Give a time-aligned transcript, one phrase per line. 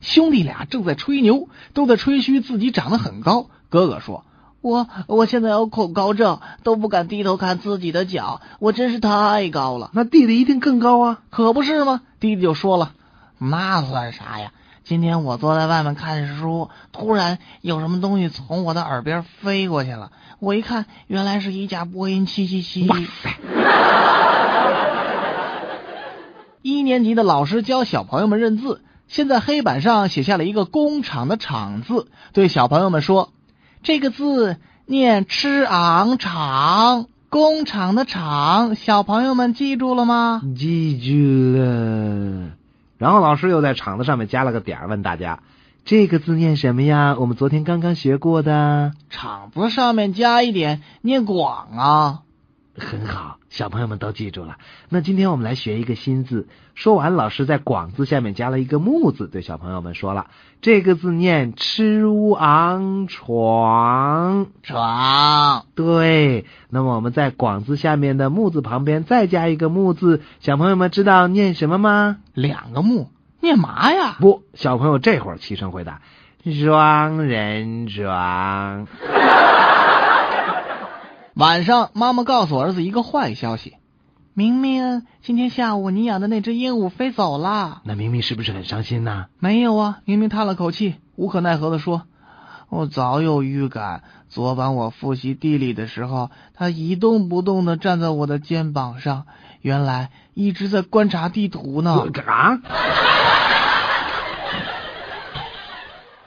[0.00, 3.46] 兄弟俩正在吹牛，都在吹嘘自己长得很高。
[3.68, 4.24] 哥哥说
[4.62, 12.02] ：“我我现在有恐高症，都不敢低头看自己的脚，我真是太高了。”那弟弟一定更高啊，可不是吗？
[12.20, 12.92] 弟弟就说了
[13.38, 14.52] ：“那算啥呀？
[14.84, 20.12] 今天我坐在外面看书，突然有什么东西从我的耳边飞过去了。
[20.38, 23.36] 我一看，原来是一架波音七七七。”哇塞！
[26.62, 33.32] 一年级的老师教小朋友们认字，先在黑板上写下了一个“工厂”的“厂”字，对小朋友们说
[33.82, 40.42] ：“这个字念吃昂厂，工厂的厂。”小朋友们记住了吗？
[40.56, 42.50] 记住了。
[42.98, 45.40] 然后老师又在厂子上面加了个点，问大家
[45.86, 48.92] ：“这个字念什么呀？”我们昨天刚刚学过的。
[49.08, 52.22] 厂子上面加一点，念广啊。
[52.78, 54.56] 很好，小朋友们都记住了。
[54.88, 56.48] 那今天我们来学一个新字。
[56.74, 60.28] 说完，老师在“广”字下面加了一个“木”字，对小朋友们说了
[60.62, 66.46] ：“这个字念吃乌昂床床。”对。
[66.70, 72.18] 那么我们在“广”字下面的“木”字旁边再加一个“木”字，小朋友们知道念什么吗？
[72.32, 73.10] 两个“木”
[73.42, 74.16] 念嘛呀？
[74.20, 76.00] 不，小朋友这会儿齐声回答
[76.46, 78.86] ：“双人床。
[81.38, 83.76] ”晚上，妈妈告诉儿子一个坏消息：
[84.34, 87.80] 明明今天下午你养的那只鹦鹉飞走了。
[87.84, 89.26] 那明明是不是很伤心呢？
[89.38, 92.02] 没有啊，明明叹了口气，无可奈何的说
[92.68, 99.26] ：“我早有预感，昨晚我复习地理的时候，它一动不动的站在我的肩膀上，
[99.60, 102.58] 原来一直在观察地图呢。”啊！